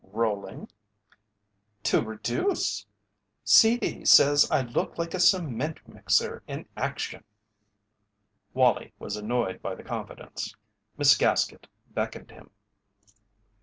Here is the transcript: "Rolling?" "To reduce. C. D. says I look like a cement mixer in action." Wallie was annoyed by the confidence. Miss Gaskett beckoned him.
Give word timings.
"Rolling?" 0.03 0.67
"To 1.83 2.01
reduce. 2.01 2.87
C. 3.43 3.77
D. 3.77 4.03
says 4.03 4.49
I 4.49 4.61
look 4.63 4.97
like 4.97 5.13
a 5.13 5.19
cement 5.19 5.79
mixer 5.87 6.41
in 6.47 6.67
action." 6.75 7.23
Wallie 8.55 8.93
was 8.97 9.15
annoyed 9.15 9.61
by 9.61 9.75
the 9.75 9.83
confidence. 9.83 10.55
Miss 10.97 11.15
Gaskett 11.15 11.67
beckoned 11.93 12.31
him. 12.31 12.49